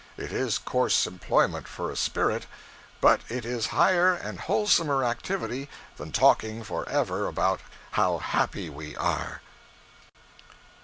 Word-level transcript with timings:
It 0.17 0.31
is 0.31 0.57
coarse 0.57 1.05
employment 1.05 1.67
for 1.67 1.91
a 1.91 1.95
spirit, 1.95 2.47
but 3.01 3.21
it 3.29 3.45
is 3.45 3.67
higher 3.67 4.15
and 4.15 4.39
wholesomer 4.39 5.03
activity 5.03 5.69
than 5.97 6.11
talking 6.11 6.63
for 6.63 6.89
ever 6.89 7.27
about 7.27 7.59
'how 7.91 8.17
happy 8.17 8.67
we 8.67 8.95
are.' 8.95 9.41